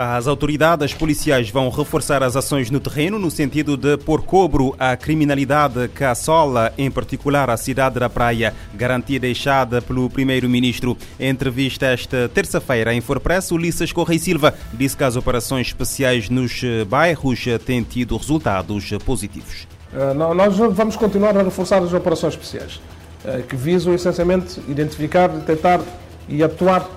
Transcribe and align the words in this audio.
As 0.00 0.28
autoridades 0.28 0.94
policiais 0.94 1.50
vão 1.50 1.68
reforçar 1.70 2.22
as 2.22 2.36
ações 2.36 2.70
no 2.70 2.78
terreno 2.78 3.18
no 3.18 3.32
sentido 3.32 3.76
de 3.76 3.96
pôr 3.96 4.22
cobro 4.22 4.72
à 4.78 4.96
criminalidade 4.96 5.88
que 5.88 6.04
assola, 6.04 6.72
em 6.78 6.88
particular, 6.88 7.50
a 7.50 7.56
cidade 7.56 7.98
da 7.98 8.08
Praia, 8.08 8.54
garantia 8.72 9.18
deixada 9.18 9.82
pelo 9.82 10.08
primeiro-ministro. 10.08 10.96
Em 11.18 11.30
entrevista 11.30 11.86
esta 11.86 12.30
terça-feira 12.32 12.94
em 12.94 13.00
Forpress, 13.00 13.50
Ulisses 13.50 13.90
Correia 13.90 14.20
Silva 14.20 14.54
disse 14.72 14.96
que 14.96 15.02
as 15.02 15.16
operações 15.16 15.66
especiais 15.66 16.30
nos 16.30 16.62
bairros 16.86 17.44
têm 17.66 17.82
tido 17.82 18.16
resultados 18.16 18.90
positivos. 19.04 19.66
Eh, 19.92 20.14
nós 20.14 20.56
vamos 20.56 20.94
continuar 20.94 21.36
a 21.36 21.42
reforçar 21.42 21.82
as 21.82 21.92
operações 21.92 22.34
especiais, 22.34 22.80
eh, 23.24 23.42
que 23.48 23.56
visam 23.56 23.92
essencialmente 23.92 24.60
identificar, 24.68 25.26
detectar 25.26 25.80
e 26.28 26.40
atuar 26.40 26.88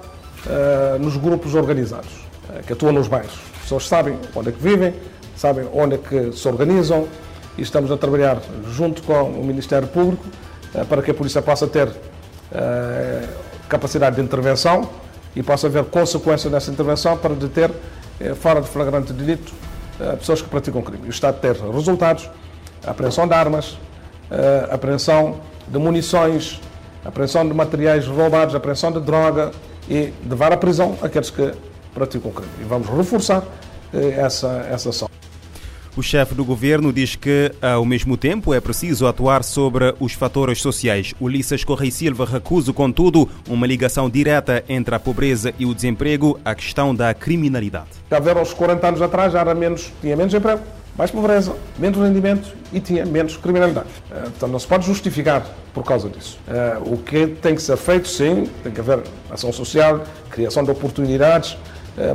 eh, 0.45 0.97
nos 0.99 1.17
grupos 1.17 1.55
organizados 1.55 2.20
eh, 2.20 2.20
que 2.65 2.73
atuam 2.73 2.91
nos 2.91 3.07
bairros. 3.07 3.33
As 3.55 3.61
pessoas 3.61 3.87
sabem 3.87 4.17
onde 4.35 4.49
é 4.49 4.51
que 4.51 4.61
vivem, 4.61 4.93
sabem 5.35 5.67
onde 5.73 5.95
é 5.95 5.97
que 5.97 6.31
se 6.31 6.47
organizam 6.47 7.07
e 7.57 7.61
estamos 7.61 7.91
a 7.91 7.97
trabalhar 7.97 8.37
junto 8.67 9.01
com 9.03 9.23
o 9.23 9.43
Ministério 9.43 9.87
Público 9.87 10.23
eh, 10.73 10.83
para 10.83 11.01
que 11.01 11.11
a 11.11 11.13
polícia 11.13 11.41
possa 11.41 11.67
ter 11.67 11.89
eh, 12.53 13.27
capacidade 13.69 14.15
de 14.17 14.21
intervenção 14.21 14.89
e 15.35 15.41
possa 15.41 15.67
haver 15.67 15.85
consequências 15.85 16.51
dessa 16.51 16.69
intervenção 16.71 17.17
para 17.17 17.33
deter, 17.33 17.71
fora 18.35 18.61
de 18.61 18.67
flagrante 18.67 19.13
delito, 19.13 19.51
pessoas 20.19 20.41
que 20.41 20.49
praticam 20.49 20.81
crime. 20.81 21.07
O 21.07 21.09
Estado 21.09 21.39
ter 21.39 21.55
resultados, 21.55 22.29
apreensão 22.85 23.25
de 23.25 23.33
armas, 23.33 23.77
apreensão 24.69 25.39
de 25.67 25.79
munições, 25.79 26.59
apreensão 27.03 27.47
de 27.47 27.53
materiais 27.53 28.05
roubados, 28.05 28.53
apreensão 28.53 28.91
de 28.91 28.99
droga 28.99 29.51
e 29.89 30.13
levar 30.27 30.51
à 30.51 30.57
prisão 30.57 30.97
aqueles 31.01 31.29
que 31.29 31.53
praticam 31.93 32.31
crime. 32.31 32.51
E 32.61 32.63
vamos 32.63 32.87
reforçar 32.87 33.43
eh, 33.93 34.15
essa, 34.17 34.65
essa 34.69 34.89
ação. 34.89 35.09
O 35.95 36.01
chefe 36.01 36.33
do 36.33 36.45
governo 36.45 36.93
diz 36.93 37.17
que, 37.17 37.51
ao 37.61 37.83
mesmo 37.83 38.15
tempo, 38.15 38.53
é 38.53 38.61
preciso 38.61 39.05
atuar 39.05 39.43
sobre 39.43 39.93
os 39.99 40.13
fatores 40.13 40.61
sociais. 40.61 41.13
Ulisses 41.19 41.65
Correia 41.65 41.91
Silva 41.91 42.25
recusa, 42.25 42.71
contudo, 42.71 43.29
uma 43.49 43.67
ligação 43.67 44.09
direta 44.09 44.63
entre 44.69 44.95
a 44.95 44.99
pobreza 44.99 45.53
e 45.59 45.65
o 45.65 45.75
desemprego 45.75 46.39
à 46.45 46.55
questão 46.55 46.95
da 46.95 47.13
criminalidade. 47.13 47.89
Já 48.09 48.19
ver 48.19 48.37
uns 48.37 48.53
40 48.53 48.87
anos 48.87 49.01
atrás 49.01 49.33
já 49.33 49.41
era 49.41 49.53
menos, 49.53 49.91
tinha 49.99 50.15
menos 50.15 50.33
emprego, 50.33 50.61
mais 50.97 51.11
pobreza, 51.11 51.53
menos 51.77 51.99
rendimento 51.99 52.55
e 52.71 52.79
tinha 52.79 53.05
menos 53.05 53.35
criminalidade. 53.35 53.87
Eh, 54.11 54.15
portanto, 54.15 54.51
não 54.51 54.59
se 54.59 54.67
pode 54.67 54.85
justificar 54.85 55.45
por 55.73 55.83
causa 55.83 56.07
disso. 56.07 56.39
Eh, 56.47 56.77
o 56.85 56.95
que 56.95 57.27
tem 57.27 57.53
que 57.53 57.61
ser 57.61 57.75
feito, 57.75 58.07
sim, 58.07 58.47
tem 58.63 58.71
que 58.71 58.79
haver 58.79 59.03
ação 59.29 59.51
social, 59.51 60.05
criação 60.29 60.63
de 60.63 60.71
oportunidades, 60.71 61.57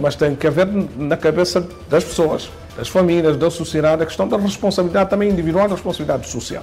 mas 0.00 0.16
tem 0.16 0.34
que 0.34 0.46
haver 0.46 0.66
na 0.96 1.16
cabeça 1.16 1.66
das 1.88 2.02
pessoas, 2.02 2.48
das 2.76 2.88
famílias, 2.88 3.36
da 3.36 3.50
sociedade, 3.50 4.02
a 4.02 4.06
questão 4.06 4.26
da 4.26 4.36
responsabilidade 4.36 5.10
também 5.10 5.30
individual 5.30 5.68
da 5.68 5.74
responsabilidade 5.74 6.28
social. 6.28 6.62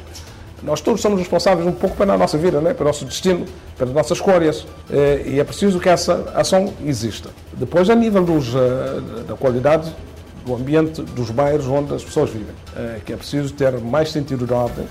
Nós 0.63 0.79
todos 0.79 1.01
somos 1.01 1.19
responsáveis 1.19 1.67
um 1.67 1.73
pouco 1.73 1.97
pela 1.97 2.17
nossa 2.17 2.37
vida, 2.37 2.61
né? 2.61 2.73
pelo 2.73 2.87
nosso 2.87 3.03
destino, 3.03 3.45
pelas 3.77 3.93
nossas 3.93 4.17
escolhas, 4.17 4.65
eh, 4.89 5.23
e 5.25 5.39
é 5.39 5.43
preciso 5.43 5.77
que 5.77 5.89
essa 5.89 6.31
ação 6.33 6.73
exista. 6.85 7.29
Depois, 7.51 7.89
a 7.89 7.95
nível 7.95 8.23
dos, 8.23 8.55
eh, 8.55 9.23
da 9.27 9.35
qualidade 9.35 9.93
do 10.45 10.55
ambiente 10.55 11.01
dos 11.01 11.29
bairros 11.31 11.67
onde 11.67 11.93
as 11.93 12.03
pessoas 12.03 12.29
vivem, 12.29 12.53
que 13.05 13.13
é 13.13 13.15
preciso 13.15 13.53
ter 13.53 13.79
mais 13.79 14.11
sentido 14.11 14.45
de 14.45 14.51
ordem, 14.51 14.85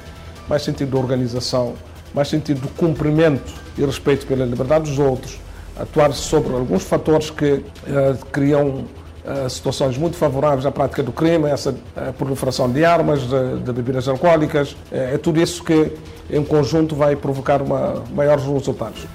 mais 0.48 0.62
sentido 0.62 0.90
de 0.90 0.96
organização, 0.96 1.74
mais 2.14 2.28
sentido 2.28 2.62
de 2.62 2.68
cumprimento 2.68 3.52
e 3.76 3.84
respeito 3.84 4.26
pela 4.26 4.46
liberdade 4.46 4.88
dos 4.88 4.98
outros, 4.98 5.38
atuar 5.78 6.12
sobre 6.12 6.52
alguns 6.54 6.84
fatores 6.84 7.30
que 7.30 7.52
uh, 7.54 7.62
criam 8.30 8.84
uh, 9.24 9.48
situações 9.48 9.96
muito 9.96 10.16
favoráveis 10.16 10.66
à 10.66 10.70
prática 10.70 11.02
do 11.02 11.12
crime, 11.12 11.48
essa 11.48 11.70
uh, 11.70 12.12
proliferação 12.16 12.70
de 12.70 12.84
armas, 12.84 13.20
de, 13.22 13.60
de 13.60 13.72
bebidas 13.72 14.08
alcoólicas, 14.08 14.76
é 14.90 15.16
tudo 15.18 15.40
isso 15.40 15.62
que 15.64 15.92
em 16.30 16.44
conjunto 16.44 16.94
vai 16.94 17.16
provocar 17.16 17.60
uma, 17.62 18.02
maiores 18.14 18.44
resultados. 18.44 19.06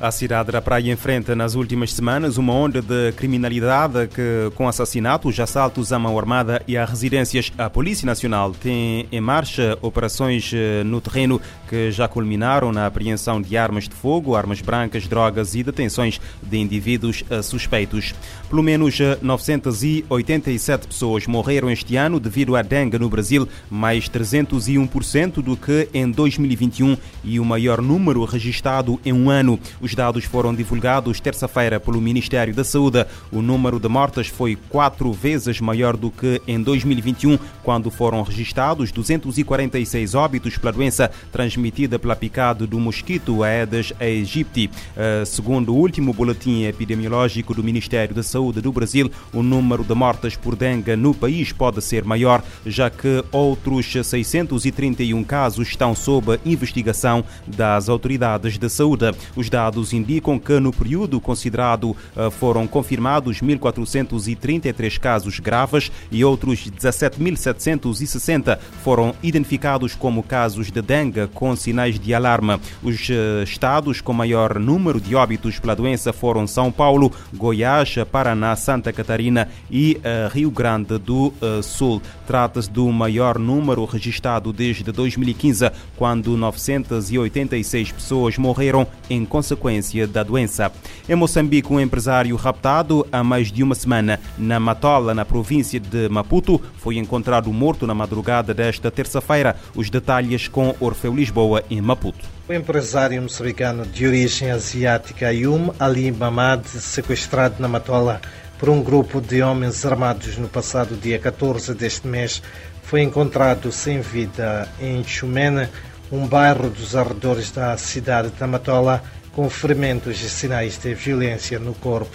A 0.00 0.12
cidade 0.12 0.52
da 0.52 0.62
Praia 0.62 0.92
enfrenta 0.92 1.34
nas 1.34 1.56
últimas 1.56 1.92
semanas 1.92 2.38
uma 2.38 2.52
onda 2.52 2.80
de 2.80 3.10
criminalidade 3.16 4.06
que, 4.06 4.48
com 4.54 4.68
assassinatos, 4.68 5.40
assaltos 5.40 5.92
à 5.92 5.98
mão 5.98 6.16
armada 6.16 6.62
e 6.68 6.76
a 6.76 6.84
residências. 6.84 7.52
A 7.58 7.68
Polícia 7.68 8.06
Nacional 8.06 8.52
tem 8.52 9.08
em 9.10 9.20
marcha 9.20 9.76
operações 9.82 10.52
eh, 10.54 10.84
no 10.84 11.00
terreno 11.00 11.40
que 11.68 11.90
já 11.90 12.06
culminaram 12.06 12.70
na 12.70 12.86
apreensão 12.86 13.42
de 13.42 13.56
armas 13.56 13.88
de 13.88 13.94
fogo, 13.96 14.36
armas 14.36 14.60
brancas, 14.60 15.08
drogas 15.08 15.56
e 15.56 15.64
detenções 15.64 16.20
de 16.40 16.58
indivíduos 16.58 17.24
eh, 17.28 17.42
suspeitos. 17.42 18.14
Pelo 18.48 18.62
menos 18.62 18.98
987 19.20 20.84
eh, 20.84 20.86
pessoas 20.86 21.26
morreram 21.26 21.68
este 21.68 21.96
ano 21.96 22.20
devido 22.20 22.54
à 22.54 22.62
dengue 22.62 23.00
no 23.00 23.08
Brasil, 23.08 23.48
mais 23.68 24.08
301% 24.08 25.42
do 25.42 25.56
que 25.56 25.88
em 25.92 26.08
2021 26.08 26.96
e 27.24 27.40
o 27.40 27.44
maior 27.44 27.82
número 27.82 28.24
registrado 28.24 29.00
em 29.04 29.12
um 29.12 29.28
ano. 29.28 29.58
Os 29.88 29.94
dados 29.94 30.26
foram 30.26 30.54
divulgados 30.54 31.18
terça-feira 31.18 31.80
pelo 31.80 31.98
Ministério 31.98 32.54
da 32.54 32.62
Saúde. 32.62 33.06
O 33.32 33.40
número 33.40 33.80
de 33.80 33.88
mortes 33.88 34.26
foi 34.26 34.54
quatro 34.68 35.10
vezes 35.14 35.62
maior 35.62 35.96
do 35.96 36.10
que 36.10 36.42
em 36.46 36.60
2021, 36.62 37.38
quando 37.62 37.90
foram 37.90 38.20
registrados 38.20 38.92
246 38.92 40.14
óbitos 40.14 40.58
pela 40.58 40.72
doença 40.72 41.10
transmitida 41.32 41.98
pela 41.98 42.14
picada 42.14 42.66
do 42.66 42.78
mosquito 42.78 43.42
Aedes 43.42 43.94
aegypti. 43.98 44.70
Eh, 44.94 45.24
segundo 45.24 45.74
o 45.74 45.78
último 45.78 46.12
boletim 46.12 46.64
epidemiológico 46.64 47.54
do 47.54 47.64
Ministério 47.64 48.14
da 48.14 48.22
Saúde 48.22 48.60
do 48.60 48.70
Brasil, 48.70 49.10
o 49.32 49.42
número 49.42 49.82
de 49.82 49.94
mortes 49.94 50.36
por 50.36 50.54
dengue 50.54 50.96
no 50.96 51.14
país 51.14 51.50
pode 51.50 51.80
ser 51.80 52.04
maior, 52.04 52.44
já 52.66 52.90
que 52.90 53.24
outros 53.32 53.90
631 53.90 55.24
casos 55.24 55.68
estão 55.68 55.94
sob 55.94 56.38
investigação 56.44 57.24
das 57.46 57.88
autoridades 57.88 58.58
de 58.58 58.68
saúde. 58.68 59.14
Os 59.34 59.48
dados 59.48 59.77
dados 59.78 59.92
indicam 59.92 60.38
que 60.38 60.58
no 60.58 60.72
período 60.72 61.20
considerado 61.20 61.96
eh, 62.16 62.30
foram 62.30 62.66
confirmados 62.66 63.40
1.433 63.40 64.98
casos 64.98 65.38
graves 65.38 65.92
e 66.10 66.24
outros 66.24 66.68
17.760 66.68 68.58
foram 68.82 69.14
identificados 69.22 69.94
como 69.94 70.22
casos 70.22 70.70
de 70.70 70.82
dengue 70.82 71.28
com 71.28 71.54
sinais 71.54 71.98
de 71.98 72.12
alarme. 72.12 72.58
Os 72.82 73.08
eh, 73.08 73.44
estados 73.44 74.00
com 74.00 74.12
maior 74.12 74.58
número 74.58 75.00
de 75.00 75.14
óbitos 75.14 75.58
pela 75.58 75.76
doença 75.76 76.12
foram 76.12 76.46
São 76.46 76.72
Paulo, 76.72 77.12
Goiás, 77.32 77.94
Paraná, 78.10 78.56
Santa 78.56 78.92
Catarina 78.92 79.48
e 79.70 79.98
uh, 79.98 80.28
Rio 80.32 80.50
Grande 80.50 80.98
do 80.98 81.32
Sul. 81.62 82.02
Trata-se 82.26 82.70
do 82.70 82.90
maior 82.90 83.38
número 83.38 83.84
registrado 83.84 84.52
desde 84.52 84.90
2015, 84.90 85.70
quando 85.96 86.36
986 86.36 87.92
pessoas 87.92 88.38
morreram 88.38 88.86
em 89.08 89.24
consequência 89.24 89.67
consequência 89.68 90.06
da 90.06 90.22
doença. 90.22 90.72
Em 91.08 91.14
Moçambique, 91.14 91.72
um 91.72 91.78
empresário 91.78 92.34
raptado 92.36 93.06
há 93.12 93.22
mais 93.22 93.52
de 93.52 93.62
uma 93.62 93.74
semana 93.74 94.18
na 94.38 94.58
Matola, 94.58 95.14
na 95.14 95.24
província 95.24 95.78
de 95.78 96.08
Maputo, 96.08 96.60
foi 96.78 96.96
encontrado 96.96 97.52
morto 97.52 97.86
na 97.86 97.94
madrugada 97.94 98.54
desta 98.54 98.90
terça-feira. 98.90 99.56
Os 99.74 99.90
detalhes 99.90 100.48
com 100.48 100.74
Orfeu 100.80 101.14
Lisboa, 101.14 101.62
em 101.70 101.80
Maputo. 101.80 102.24
O 102.48 102.52
empresário 102.52 103.20
moçambicano 103.20 103.84
de 103.84 104.06
origem 104.06 104.50
asiática 104.50 105.28
Ayum 105.28 105.70
Ali 105.78 106.10
Mamad, 106.10 106.66
sequestrado 106.66 107.56
na 107.58 107.68
Matola 107.68 108.20
por 108.58 108.70
um 108.70 108.82
grupo 108.82 109.20
de 109.20 109.42
homens 109.42 109.84
armados 109.84 110.36
no 110.38 110.48
passado 110.48 110.96
dia 110.96 111.18
14 111.18 111.74
deste 111.74 112.08
mês, 112.08 112.42
foi 112.82 113.02
encontrado 113.02 113.70
sem 113.70 114.00
vida 114.00 114.66
em 114.80 115.04
Chumene, 115.04 115.68
um 116.10 116.26
bairro 116.26 116.70
dos 116.70 116.96
arredores 116.96 117.50
da 117.50 117.76
cidade 117.76 118.30
de 118.30 118.46
Matola, 118.46 119.02
com 119.38 119.48
ferimentos 119.48 120.20
e 120.20 120.28
sinais 120.28 120.76
de 120.78 120.92
violência 120.94 121.60
no 121.60 121.72
corpo. 121.72 122.10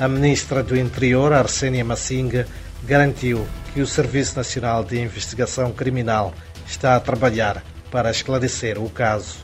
A 0.00 0.08
ministra 0.08 0.64
do 0.64 0.76
Interior, 0.76 1.32
Arsênia 1.32 1.84
Massinga, 1.84 2.44
garantiu 2.82 3.46
que 3.72 3.80
o 3.80 3.86
Serviço 3.86 4.36
Nacional 4.36 4.82
de 4.82 5.00
Investigação 5.00 5.70
Criminal 5.70 6.34
está 6.66 6.96
a 6.96 7.00
trabalhar 7.00 7.62
para 7.92 8.10
esclarecer 8.10 8.82
o 8.82 8.90
caso. 8.90 9.36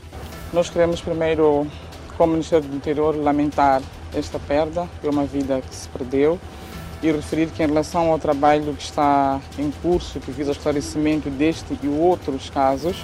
Nós 0.51 0.69
queremos 0.69 0.99
primeiro, 0.99 1.65
como 2.17 2.33
Ministério 2.33 2.67
do 2.67 2.75
Interior, 2.75 3.15
lamentar 3.15 3.81
esta 4.13 4.37
perda 4.37 4.85
de 5.01 5.07
uma 5.07 5.23
vida 5.23 5.61
que 5.61 5.73
se 5.73 5.87
perdeu 5.87 6.37
e 7.01 7.09
referir 7.09 7.47
que 7.51 7.63
em 7.63 7.67
relação 7.67 8.11
ao 8.11 8.19
trabalho 8.19 8.73
que 8.73 8.83
está 8.83 9.39
em 9.57 9.71
curso, 9.81 10.19
que 10.19 10.29
visa 10.29 10.49
o 10.49 10.51
esclarecimento 10.51 11.29
deste 11.29 11.79
e 11.81 11.87
outros 11.87 12.49
casos, 12.49 12.97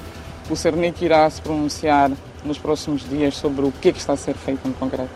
o 0.50 0.58
CERNIC 0.58 1.06
irá 1.06 1.30
se 1.30 1.42
pronunciar 1.42 2.12
nos 2.46 2.58
próximos 2.58 3.08
dias 3.08 3.36
sobre 3.36 3.66
o 3.66 3.72
que, 3.72 3.90
é 3.90 3.92
que 3.92 4.00
está 4.00 4.14
a 4.14 4.18
ser 4.18 4.36
feito 4.36 4.68
no 4.68 4.74
concreto. 4.74 5.10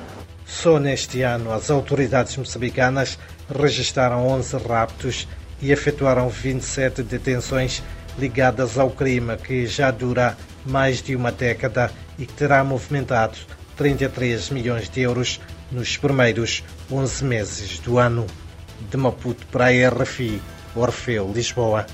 Só 0.46 0.80
neste 0.80 1.22
ano, 1.22 1.52
as 1.52 1.70
autoridades 1.70 2.36
moçambicanas 2.38 3.20
registraram 3.50 4.28
11 4.28 4.58
raptos 4.58 5.28
e 5.62 5.72
efetuaram 5.72 6.30
27 6.30 7.04
detenções 7.04 7.84
ligadas 8.18 8.78
ao 8.78 8.90
crime 8.90 9.36
que 9.38 9.68
já 9.68 9.92
dura 9.92 10.38
mais 10.66 11.02
de 11.02 11.16
uma 11.16 11.32
década 11.32 11.92
e 12.18 12.26
que 12.26 12.34
terá 12.34 12.64
movimentado 12.64 13.38
33 13.76 14.50
milhões 14.50 14.90
de 14.90 15.02
euros 15.02 15.40
nos 15.72 15.98
primeiros 15.98 16.64
11 16.92 17.24
meses 17.24 17.80
do 17.80 17.98
ano. 17.98 18.26
de 18.90 18.98
Maputo 18.98 19.46
para 19.48 19.66
a 19.66 19.90
RFI, 19.90 20.42
Orfeu, 20.76 21.32
Lisboa. 21.34 21.86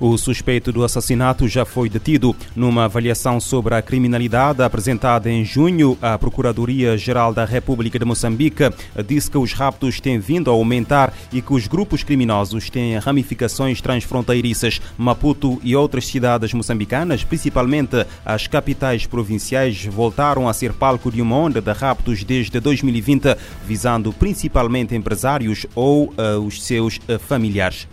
O 0.00 0.16
suspeito 0.16 0.72
do 0.72 0.82
assassinato 0.82 1.46
já 1.46 1.66
foi 1.66 1.90
detido. 1.90 2.34
Numa 2.56 2.86
avaliação 2.86 3.38
sobre 3.38 3.74
a 3.74 3.82
criminalidade 3.82 4.62
apresentada 4.62 5.30
em 5.30 5.44
junho, 5.44 5.98
a 6.00 6.16
Procuradoria-Geral 6.16 7.34
da 7.34 7.44
República 7.44 7.98
de 7.98 8.06
Moçambique 8.06 8.70
disse 9.06 9.30
que 9.30 9.36
os 9.36 9.52
raptos 9.52 10.00
têm 10.00 10.18
vindo 10.18 10.50
a 10.50 10.54
aumentar 10.54 11.12
e 11.30 11.42
que 11.42 11.52
os 11.52 11.68
grupos 11.68 12.02
criminosos 12.02 12.70
têm 12.70 12.96
ramificações 12.96 13.82
transfronteiriças. 13.82 14.80
Maputo 14.96 15.60
e 15.62 15.76
outras 15.76 16.06
cidades 16.06 16.54
moçambicanas, 16.54 17.22
principalmente 17.22 18.06
as 18.24 18.46
capitais 18.46 19.04
provinciais, 19.04 19.84
voltaram 19.84 20.48
a 20.48 20.54
ser 20.54 20.72
palco 20.72 21.12
de 21.12 21.20
uma 21.20 21.36
onda 21.36 21.60
de 21.60 21.72
raptos 21.72 22.24
desde 22.24 22.58
2020, 22.58 23.36
visando 23.66 24.14
principalmente 24.14 24.94
empresários 24.94 25.66
ou 25.74 26.06
uh, 26.06 26.40
os 26.40 26.62
seus 26.62 26.96
uh, 26.96 27.18
familiares. 27.18 27.86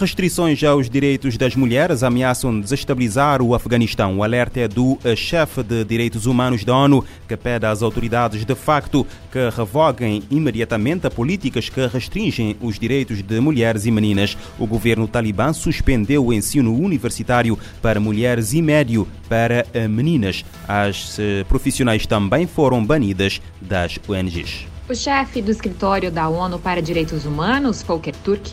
Restrições 0.00 0.64
aos 0.64 0.88
direitos 0.88 1.36
das 1.36 1.54
mulheres 1.54 2.02
ameaçam 2.02 2.58
desestabilizar 2.58 3.42
o 3.42 3.54
Afeganistão. 3.54 4.16
O 4.16 4.24
alerta 4.24 4.60
é 4.60 4.66
do 4.66 4.98
eh, 5.04 5.14
chefe 5.14 5.62
de 5.62 5.84
direitos 5.84 6.24
humanos 6.24 6.64
da 6.64 6.74
ONU, 6.74 7.04
que 7.28 7.36
pede 7.36 7.66
às 7.66 7.82
autoridades 7.82 8.46
de 8.46 8.54
facto 8.54 9.06
que 9.30 9.50
revoguem 9.54 10.22
imediatamente 10.30 11.10
políticas 11.10 11.68
que 11.68 11.86
restringem 11.86 12.56
os 12.62 12.78
direitos 12.78 13.22
de 13.22 13.40
mulheres 13.40 13.84
e 13.84 13.90
meninas. 13.90 14.38
O 14.58 14.66
governo 14.66 15.06
talibã 15.06 15.52
suspendeu 15.52 16.24
o 16.24 16.32
ensino 16.32 16.74
universitário 16.74 17.58
para 17.82 18.00
mulheres 18.00 18.54
e 18.54 18.62
médio 18.62 19.06
para 19.28 19.66
eh, 19.74 19.86
meninas. 19.86 20.46
As 20.66 21.18
eh, 21.18 21.44
profissionais 21.46 22.06
também 22.06 22.46
foram 22.46 22.82
banidas 22.82 23.38
das 23.60 23.98
ONGs. 24.08 24.66
O 24.88 24.94
chefe 24.94 25.42
do 25.42 25.50
escritório 25.50 26.10
da 26.10 26.26
ONU 26.26 26.58
para 26.58 26.80
Direitos 26.80 27.26
Humanos, 27.26 27.82
Volker 27.82 28.14
Turk, 28.24 28.50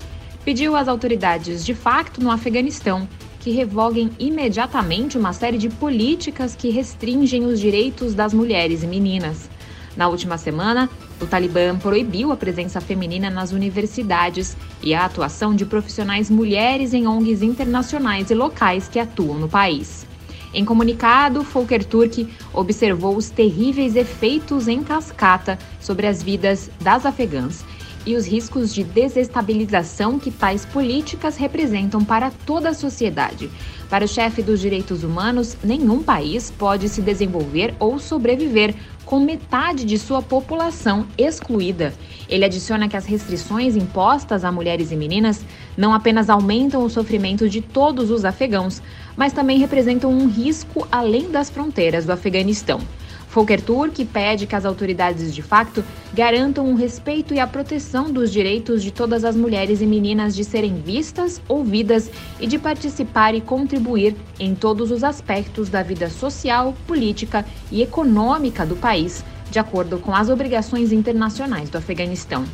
pediu 0.48 0.78
às 0.78 0.88
autoridades 0.88 1.66
de 1.66 1.76
facto 1.76 2.24
no 2.24 2.32
Afeganistão 2.32 3.06
que 3.38 3.52
revoguem 3.52 4.10
imediatamente 4.18 5.18
uma 5.18 5.34
série 5.34 5.58
de 5.58 5.68
políticas 5.68 6.56
que 6.56 6.70
restringem 6.70 7.44
os 7.44 7.60
direitos 7.60 8.14
das 8.14 8.34
mulheres 8.34 8.82
e 8.82 8.88
meninas. 8.88 9.50
Na 9.98 10.08
última 10.08 10.38
semana, 10.38 10.90
o 11.20 11.26
Talibã 11.28 11.78
proibiu 11.78 12.32
a 12.32 12.38
presença 12.38 12.80
feminina 12.80 13.30
nas 13.30 13.52
universidades 13.52 14.56
e 14.82 14.94
a 14.94 15.04
atuação 15.04 15.54
de 15.54 15.66
profissionais 15.66 16.30
mulheres 16.30 16.94
em 16.94 17.06
ONGs 17.06 17.42
internacionais 17.42 18.32
e 18.32 18.34
locais 18.34 18.88
que 18.88 19.00
atuam 19.00 19.38
no 19.38 19.50
país. 19.50 20.08
Em 20.54 20.64
comunicado, 20.64 21.44
Volker 21.44 21.84
Turk 21.84 22.26
observou 22.54 23.18
os 23.18 23.30
terríveis 23.30 23.98
efeitos 23.98 24.70
em 24.70 24.82
cascata 24.82 25.60
sobre 25.82 26.08
as 26.08 26.24
vidas 26.24 26.72
das 26.80 27.06
afegãs 27.06 27.66
e 28.08 28.16
os 28.16 28.26
riscos 28.26 28.74
de 28.74 28.86
desestabilização 28.86 30.18
que 30.18 30.32
tais 30.32 30.66
políticas 30.66 31.36
representam 31.36 32.06
para 32.06 32.32
toda 32.32 32.70
a 32.70 32.74
sociedade. 32.74 33.52
Para 33.90 34.06
o 34.06 34.08
chefe 34.08 34.42
dos 34.42 34.62
direitos 34.62 35.04
humanos, 35.04 35.58
nenhum 35.62 36.02
país 36.02 36.50
pode 36.50 36.88
se 36.88 37.02
desenvolver 37.02 37.76
ou 37.78 38.00
sobreviver 38.00 38.74
com 39.06 39.20
metade 39.20 39.84
de 39.84 39.98
sua 39.98 40.22
população 40.22 41.06
excluída. 41.18 41.94
Ele 42.30 42.46
adiciona 42.46 42.88
que 42.88 42.96
as 42.96 43.06
restrições 43.06 43.76
impostas 43.76 44.46
a 44.46 44.52
mulheres 44.52 44.92
e 44.92 44.96
meninas 44.96 45.46
não 45.76 45.94
apenas 45.94 46.30
aumentam 46.30 46.84
o 46.84 46.90
sofrimento 46.90 47.50
de 47.50 47.62
todos 47.62 48.10
os 48.10 48.24
afegãos, 48.24 48.82
mas 49.18 49.34
também 49.34 49.60
representam 49.60 50.12
um 50.12 50.28
risco 50.28 50.88
além 50.90 51.30
das 51.30 51.50
fronteiras 51.50 52.06
do 52.06 52.12
Afeganistão. 52.14 52.80
Volker 53.30 53.62
Turk 53.62 54.04
pede 54.06 54.48
que 54.48 54.56
as 54.56 54.66
autoridades 54.66 55.34
de 55.34 55.42
facto 55.42 55.84
garantam 56.14 56.72
o 56.72 56.76
respeito 56.76 57.34
e 57.34 57.40
a 57.40 57.46
proteção 57.46 58.12
dos 58.12 58.32
direitos 58.32 58.82
de 58.82 58.92
todas 58.92 59.24
as 59.24 59.36
mulheres 59.36 59.82
e 59.82 59.86
meninas 59.86 60.36
de 60.36 60.44
serem 60.44 60.76
vistas, 60.82 61.42
ouvidas 61.48 62.10
e 62.40 62.48
de 62.48 62.58
participar 62.58 63.36
e 63.36 63.42
contribuir 63.42 64.16
em 64.40 64.56
todos 64.56 64.92
os 64.92 65.04
aspectos 65.04 65.70
da 65.70 65.84
vida 65.84 66.10
social, 66.10 66.74
política 66.88 67.46
e 67.72 67.82
econômica 67.82 68.66
do 68.66 68.76
país, 68.76 69.24
de 69.52 69.60
acordo 69.60 70.00
com 70.00 70.16
as 70.16 70.30
obrigações 70.30 70.92
internacionais 70.92 71.70
do 71.70 71.78
Afeganistão. 71.78 72.46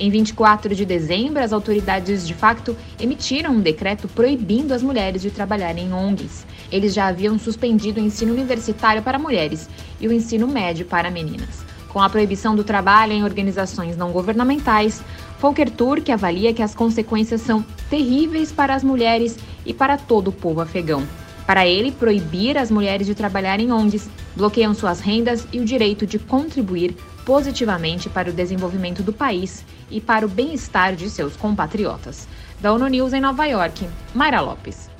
Em 0.00 0.08
24 0.08 0.74
de 0.74 0.86
dezembro, 0.86 1.44
as 1.44 1.52
autoridades 1.52 2.26
de 2.26 2.32
facto 2.32 2.74
emitiram 2.98 3.52
um 3.52 3.60
decreto 3.60 4.08
proibindo 4.08 4.72
as 4.72 4.82
mulheres 4.82 5.20
de 5.20 5.30
trabalhar 5.30 5.76
em 5.76 5.92
ONGs. 5.92 6.46
Eles 6.72 6.94
já 6.94 7.08
haviam 7.08 7.38
suspendido 7.38 8.00
o 8.00 8.02
ensino 8.02 8.32
universitário 8.32 9.02
para 9.02 9.18
mulheres 9.18 9.68
e 10.00 10.08
o 10.08 10.12
ensino 10.12 10.48
médio 10.48 10.86
para 10.86 11.10
meninas. 11.10 11.66
Com 11.90 12.00
a 12.00 12.08
proibição 12.08 12.56
do 12.56 12.64
trabalho 12.64 13.12
em 13.12 13.22
organizações 13.22 13.94
não 13.94 14.10
governamentais, 14.10 15.02
Volker 15.38 15.68
Turk 15.68 16.10
avalia 16.10 16.54
que 16.54 16.62
as 16.62 16.74
consequências 16.74 17.42
são 17.42 17.62
terríveis 17.90 18.50
para 18.50 18.74
as 18.74 18.82
mulheres 18.82 19.38
e 19.66 19.74
para 19.74 19.98
todo 19.98 20.28
o 20.28 20.32
povo 20.32 20.62
afegão. 20.62 21.06
Para 21.46 21.66
ele, 21.66 21.92
proibir 21.92 22.56
as 22.56 22.70
mulheres 22.70 23.06
de 23.06 23.14
trabalhar 23.14 23.60
em 23.60 23.70
ONGs 23.70 24.08
bloqueiam 24.34 24.72
suas 24.72 25.00
rendas 25.00 25.46
e 25.52 25.60
o 25.60 25.64
direito 25.64 26.06
de 26.06 26.18
contribuir 26.18 26.96
positivamente 27.24 28.08
para 28.08 28.30
o 28.30 28.32
desenvolvimento 28.32 29.02
do 29.02 29.12
país 29.12 29.64
e 29.90 30.00
para 30.00 30.26
o 30.26 30.28
bem-estar 30.28 30.94
de 30.94 31.08
seus 31.10 31.36
compatriotas. 31.36 32.26
Da 32.60 32.72
ONU 32.72 32.88
News 32.88 33.12
em 33.12 33.20
Nova 33.20 33.46
York, 33.46 33.88
Mayra 34.14 34.40
Lopes. 34.40 34.90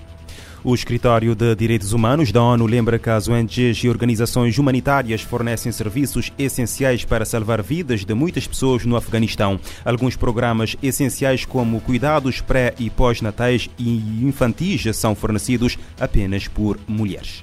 O 0.63 0.75
Escritório 0.75 1.35
de 1.35 1.55
Direitos 1.55 1.95
Humanos 1.95 2.31
da 2.31 2.43
ONU 2.43 2.67
lembra 2.67 2.99
que 2.99 3.09
as 3.09 3.29
ONGs 3.29 3.83
e 3.83 3.89
organizações 3.89 4.59
humanitárias 4.59 5.23
fornecem 5.23 5.73
serviços 5.73 6.31
essenciais 6.39 7.03
para 7.03 7.25
salvar 7.25 7.63
vidas 7.63 8.05
de 8.05 8.13
muitas 8.13 8.47
pessoas 8.47 8.85
no 8.85 8.95
Afeganistão. 8.95 9.59
Alguns 9.83 10.17
programas 10.17 10.77
essenciais, 10.83 11.47
como 11.47 11.81
cuidados 11.81 12.43
pré 12.43 12.75
e 12.79 12.91
pós-natais 12.91 13.71
e 13.79 14.23
infantis, 14.23 14.85
são 14.95 15.15
fornecidos 15.15 15.79
apenas 15.99 16.47
por 16.47 16.79
mulheres. 16.87 17.43